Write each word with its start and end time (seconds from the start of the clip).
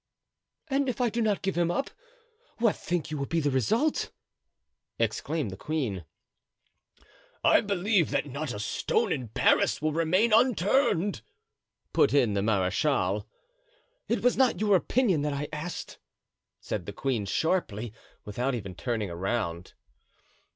"And 0.67 0.89
if 0.89 0.99
I 0.99 1.11
do 1.11 1.21
not 1.21 1.43
give 1.43 1.55
him 1.55 1.69
up, 1.69 1.91
what 2.57 2.75
think 2.75 3.11
you 3.11 3.19
will 3.19 3.27
be 3.27 3.39
the 3.39 3.51
result?" 3.51 4.11
exclaimed 4.97 5.51
the 5.51 5.57
queen. 5.57 6.05
"I 7.43 7.61
believe 7.61 8.09
that 8.09 8.25
not 8.25 8.51
a 8.51 8.57
stone 8.59 9.11
in 9.11 9.27
Paris 9.27 9.79
will 9.79 9.91
remain 9.93 10.33
unturned," 10.33 11.21
put 11.93 12.15
in 12.15 12.33
the 12.33 12.41
marechal. 12.41 13.27
"It 14.07 14.23
was 14.23 14.35
not 14.35 14.59
your 14.59 14.75
opinion 14.75 15.21
that 15.21 15.33
I 15.33 15.47
asked," 15.53 15.99
said 16.59 16.87
the 16.87 16.93
queen, 16.93 17.27
sharply, 17.27 17.93
without 18.25 18.55
even 18.55 18.73
turning 18.73 19.11
around. 19.11 19.75